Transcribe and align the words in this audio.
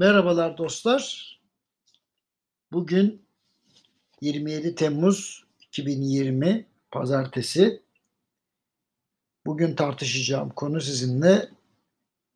Merhabalar 0.00 0.58
dostlar. 0.58 1.36
Bugün 2.72 3.22
27 4.20 4.74
Temmuz 4.74 5.44
2020 5.60 6.66
Pazartesi. 6.90 7.82
Bugün 9.46 9.74
tartışacağım 9.74 10.50
konu 10.50 10.80
sizinle 10.80 11.48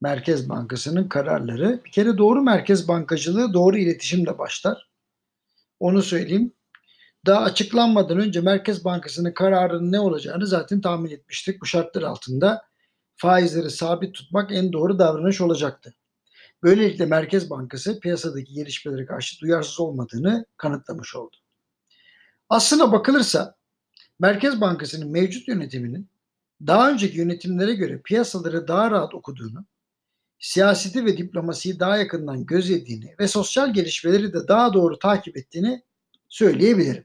Merkez 0.00 0.48
Bankası'nın 0.48 1.08
kararları. 1.08 1.80
Bir 1.85 1.90
kere 1.90 2.19
doğru 2.19 2.42
merkez 2.42 2.88
bankacılığı 2.88 3.53
doğru 3.53 3.78
iletişimle 3.78 4.38
başlar. 4.38 4.90
Onu 5.81 6.03
söyleyeyim. 6.03 6.53
Daha 7.26 7.40
açıklanmadan 7.40 8.19
önce 8.19 8.40
Merkez 8.40 8.85
Bankası'nın 8.85 9.33
kararının 9.33 9.92
ne 9.92 10.01
olacağını 10.01 10.46
zaten 10.46 10.81
tahmin 10.81 11.10
etmiştik. 11.10 11.60
Bu 11.60 11.67
şartlar 11.67 12.03
altında 12.03 12.62
faizleri 13.17 13.71
sabit 13.71 14.15
tutmak 14.15 14.53
en 14.53 14.72
doğru 14.72 14.99
davranış 14.99 15.40
olacaktı. 15.40 15.94
Böylelikle 16.65 17.06
Merkez 17.06 17.51
Bankası 17.51 18.01
piyasadaki 18.01 18.52
gelişmelere 18.55 19.07
karşı 19.07 19.41
duyarsız 19.41 19.80
olmadığını 19.80 20.47
kanıtlamış 20.57 21.16
oldu. 21.16 21.37
Aslına 22.48 22.93
bakılırsa 22.93 23.56
Merkez 24.19 24.61
Bankası'nın 24.61 25.11
mevcut 25.11 25.48
yönetiminin 25.48 26.09
daha 26.66 26.91
önceki 26.91 27.19
yönetimlere 27.19 27.75
göre 27.75 28.01
piyasaları 28.05 28.69
daha 28.69 28.91
rahat 28.91 29.15
okuduğunu, 29.15 29.65
siyaseti 30.39 31.05
ve 31.05 31.16
diplomasiyi 31.16 31.80
daha 31.80 31.97
yakından 31.97 32.47
gözlediğini 32.47 33.15
ve 33.20 33.28
sosyal 33.28 33.75
gelişmeleri 33.75 34.33
de 34.33 34.48
daha 34.48 34.73
doğru 34.73 34.98
takip 34.98 35.37
ettiğini 35.37 35.83
söyleyebilirim. 36.28 37.05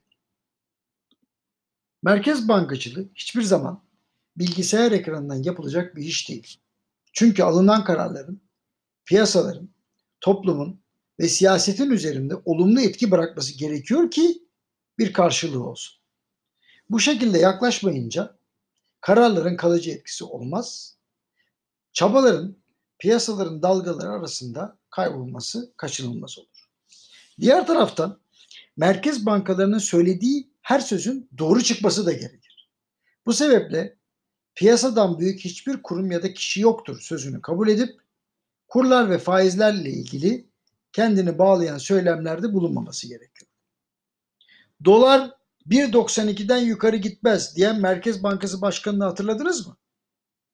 Merkez 2.03 2.47
bankacılığı 2.47 3.09
hiçbir 3.15 3.41
zaman 3.41 3.83
bilgisayar 4.37 4.91
ekranından 4.91 5.43
yapılacak 5.43 5.95
bir 5.95 6.03
iş 6.03 6.29
değil. 6.29 6.59
Çünkü 7.13 7.43
alınan 7.43 7.83
kararların 7.83 8.48
piyasaların, 9.09 9.69
toplumun 10.21 10.81
ve 11.19 11.27
siyasetin 11.27 11.89
üzerinde 11.89 12.35
olumlu 12.45 12.81
etki 12.81 13.11
bırakması 13.11 13.57
gerekiyor 13.57 14.11
ki 14.11 14.43
bir 14.97 15.13
karşılığı 15.13 15.63
olsun. 15.63 15.99
Bu 16.89 16.99
şekilde 16.99 17.37
yaklaşmayınca 17.37 18.37
kararların 19.01 19.57
kalıcı 19.57 19.91
etkisi 19.91 20.23
olmaz. 20.23 20.97
Çabaların 21.93 22.57
piyasaların 22.99 23.61
dalgaları 23.61 24.09
arasında 24.09 24.77
kaybolması 24.89 25.73
kaçınılmaz 25.77 26.39
olur. 26.39 26.69
Diğer 27.39 27.67
taraftan 27.67 28.19
merkez 28.77 29.25
bankalarının 29.25 29.79
söylediği 29.79 30.53
her 30.61 30.79
sözün 30.79 31.29
doğru 31.37 31.63
çıkması 31.63 32.05
da 32.05 32.11
gerekir. 32.11 32.69
Bu 33.25 33.33
sebeple 33.33 33.97
piyasadan 34.55 35.19
büyük 35.19 35.39
hiçbir 35.39 35.83
kurum 35.83 36.11
ya 36.11 36.23
da 36.23 36.33
kişi 36.33 36.61
yoktur 36.61 37.01
sözünü 37.01 37.41
kabul 37.41 37.67
edip 37.67 38.08
kurlar 38.69 39.09
ve 39.09 39.17
faizlerle 39.17 39.89
ilgili 39.89 40.49
kendini 40.91 41.37
bağlayan 41.37 41.77
söylemlerde 41.77 42.53
bulunmaması 42.53 43.07
gerekiyor. 43.07 43.51
Dolar 44.85 45.31
1.92'den 45.67 46.57
yukarı 46.57 46.97
gitmez 46.97 47.55
diyen 47.55 47.81
Merkez 47.81 48.23
Bankası 48.23 48.61
Başkanı'nı 48.61 49.03
hatırladınız 49.03 49.67
mı? 49.67 49.77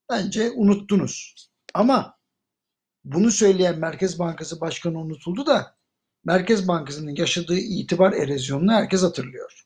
Bence 0.09 0.51
unuttunuz. 0.51 1.35
Ama 1.73 2.17
bunu 3.03 3.31
söyleyen 3.31 3.79
Merkez 3.79 4.19
Bankası 4.19 4.61
Başkanı 4.61 4.99
unutuldu 4.99 5.45
da 5.45 5.75
Merkez 6.23 6.67
Bankası'nın 6.67 7.15
yaşadığı 7.15 7.57
itibar 7.57 8.13
erozyonunu 8.13 8.71
herkes 8.71 9.03
hatırlıyor. 9.03 9.65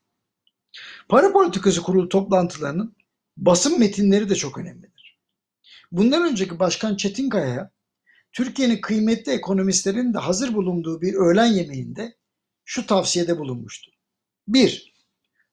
Para 1.10 1.34
politikası 1.34 1.82
kurulu 1.82 2.10
toplantılarının 2.10 2.96
basın 3.38 3.80
metinleri 3.80 4.30
de 4.30 4.36
çok 4.36 4.58
önemlidir. 4.58 5.20
Bundan 5.92 6.24
önceki 6.32 6.60
Başkan 6.60 6.96
Çetinkaya'ya 6.96 7.72
Türkiye'nin 8.32 8.82
kıymetli 8.82 9.32
ekonomistlerin 9.32 10.14
de 10.14 10.18
hazır 10.18 10.54
bulunduğu 10.54 11.02
bir 11.02 11.14
öğlen 11.14 11.46
yemeğinde 11.46 12.18
şu 12.66 12.86
tavsiyede 12.86 13.40
bulunmuştu. 13.40 13.92
1. 14.48 14.94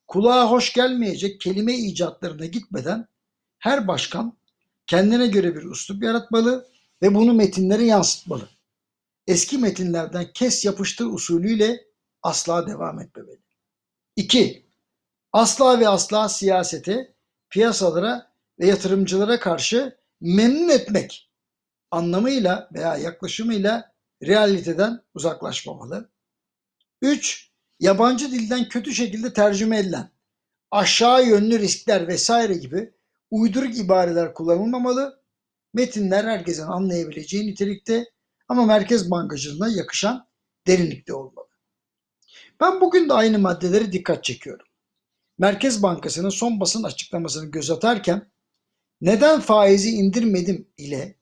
Kulağa 0.06 0.50
hoş 0.50 0.72
gelmeyecek 0.72 1.41
kelime 1.41 1.75
icatlarına 1.75 2.47
gitmeden 2.47 3.06
her 3.59 3.88
başkan 3.88 4.36
kendine 4.86 5.26
göre 5.26 5.56
bir 5.56 5.62
üslup 5.62 6.03
yaratmalı 6.03 6.69
ve 7.03 7.15
bunu 7.15 7.34
metinlere 7.34 7.84
yansıtmalı. 7.84 8.48
Eski 9.26 9.59
metinlerden 9.59 10.32
kes 10.34 10.65
yapıştır 10.65 11.06
usulüyle 11.06 11.84
asla 12.22 12.66
devam 12.66 13.00
etmemeli. 13.00 13.41
2. 14.16 14.66
Asla 15.32 15.81
ve 15.81 15.88
asla 15.88 16.28
siyasete, 16.28 17.15
piyasalara 17.50 18.32
ve 18.59 18.66
yatırımcılara 18.66 19.41
karşı 19.41 19.97
memnun 20.20 20.69
etmek 20.69 21.31
anlamıyla 21.91 22.70
veya 22.74 22.97
yaklaşımıyla 22.97 23.92
realiteden 24.22 25.02
uzaklaşmamalı. 25.14 26.10
3. 27.02 27.50
Yabancı 27.80 28.32
dilden 28.32 28.69
kötü 28.69 28.94
şekilde 28.94 29.32
tercüme 29.32 29.78
edilen 29.78 30.10
aşağı 30.70 31.26
yönlü 31.26 31.58
riskler 31.58 32.08
vesaire 32.08 32.54
gibi 32.54 32.94
uyduruk 33.30 33.78
ibareler 33.78 34.34
kullanılmamalı. 34.34 35.22
Metinler 35.74 36.24
herkesin 36.24 36.62
anlayabileceği 36.62 37.47
nitelikte 37.47 38.04
ama 38.48 38.66
Merkez 38.66 39.10
Bankacılığına 39.10 39.68
yakışan 39.68 40.28
derinlikte 40.66 41.14
olmalı. 41.14 41.47
Ben 42.60 42.80
bugün 42.80 43.08
de 43.08 43.12
aynı 43.12 43.38
maddeleri 43.38 43.92
dikkat 43.92 44.24
çekiyorum. 44.24 44.66
Merkez 45.38 45.82
Bankası'nın 45.82 46.28
son 46.28 46.60
basın 46.60 46.82
açıklamasını 46.82 47.50
göz 47.50 47.70
atarken 47.70 48.30
neden 49.00 49.41
faizi 49.41 49.91
indirmedim 49.91 50.68
ile 50.76 51.16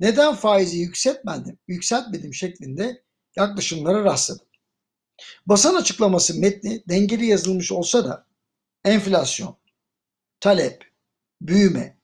neden 0.00 0.34
faizi 0.34 0.78
yükseltmedim, 0.78 1.58
yükseltmedim 1.68 2.34
şeklinde 2.34 3.02
yaklaşımlara 3.36 4.04
rastladım. 4.04 4.46
Basın 5.46 5.74
açıklaması 5.74 6.40
metni 6.40 6.82
dengeli 6.88 7.26
yazılmış 7.26 7.72
olsa 7.72 8.04
da 8.04 8.26
enflasyon, 8.84 9.56
talep, 10.40 10.84
büyüme, 11.40 11.98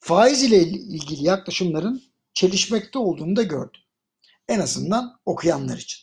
faiz 0.00 0.42
ile 0.42 0.62
ilgili 0.62 1.24
yaklaşımların 1.24 2.02
çelişmekte 2.34 2.98
olduğunu 2.98 3.36
da 3.36 3.42
gördüm. 3.42 3.80
En 4.48 4.60
azından 4.60 5.20
okuyanlar 5.26 5.78
için. 5.78 6.02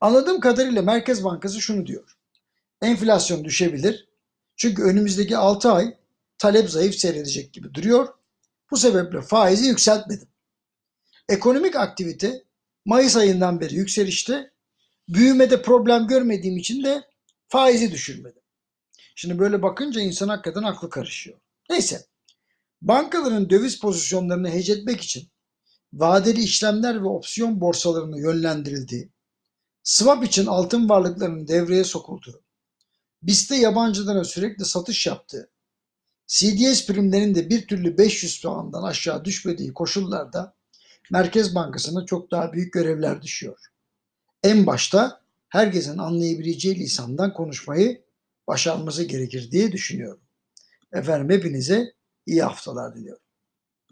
Anladığım 0.00 0.40
kadarıyla 0.40 0.82
Merkez 0.82 1.24
Bankası 1.24 1.60
şunu 1.60 1.86
diyor. 1.86 2.16
Enflasyon 2.82 3.44
düşebilir. 3.44 4.08
Çünkü 4.56 4.82
önümüzdeki 4.82 5.36
6 5.36 5.72
ay 5.72 5.96
talep 6.38 6.70
zayıf 6.70 6.94
seyredecek 6.94 7.52
gibi 7.52 7.74
duruyor. 7.74 8.08
Bu 8.70 8.76
sebeple 8.76 9.22
faizi 9.22 9.66
yükseltmedim. 9.66 10.28
Ekonomik 11.28 11.76
aktivite 11.76 12.44
Mayıs 12.84 13.16
ayından 13.16 13.60
beri 13.60 13.74
yükselişte. 13.74 14.52
Büyümede 15.08 15.62
problem 15.62 16.06
görmediğim 16.06 16.56
için 16.56 16.84
de 16.84 17.02
faizi 17.48 17.92
düşürmedim. 17.92 18.42
Şimdi 19.14 19.38
böyle 19.38 19.62
bakınca 19.62 20.00
insan 20.00 20.28
hakikaten 20.28 20.62
aklı 20.62 20.90
karışıyor. 20.90 21.38
Neyse. 21.70 22.06
Bankaların 22.82 23.50
döviz 23.50 23.80
pozisyonlarını 23.80 24.50
hecetmek 24.50 25.00
için 25.00 25.28
vadeli 25.92 26.42
işlemler 26.42 27.02
ve 27.02 27.06
opsiyon 27.06 27.60
borsalarını 27.60 28.20
yönlendirildiği, 28.20 29.12
swap 29.82 30.24
için 30.24 30.46
altın 30.46 30.88
varlıklarının 30.88 31.48
devreye 31.48 31.84
sokulduğu, 31.84 32.42
BIST'te 33.22 33.56
yabancılara 33.56 34.24
sürekli 34.24 34.64
satış 34.64 35.06
yaptığı, 35.06 35.50
CDS 36.26 36.86
primlerinin 36.86 37.34
de 37.34 37.50
bir 37.50 37.66
türlü 37.66 37.98
500 37.98 38.42
puandan 38.42 38.82
aşağı 38.82 39.24
düşmediği 39.24 39.74
koşullarda 39.74 40.56
Merkez 41.10 41.54
Bankası'na 41.54 42.06
çok 42.06 42.30
daha 42.30 42.52
büyük 42.52 42.72
görevler 42.72 43.22
düşüyor. 43.22 43.58
En 44.42 44.66
başta 44.66 45.20
herkesin 45.48 45.98
anlayabileceği 45.98 46.78
lisandan 46.78 47.32
konuşmayı 47.32 48.02
başarması 48.46 49.04
gerekir 49.04 49.50
diye 49.50 49.72
düşünüyorum. 49.72 50.20
Efendim 50.92 51.36
hepinize 51.36 51.92
iyi 52.26 52.42
haftalar 52.42 52.94
diliyorum. 52.94 53.25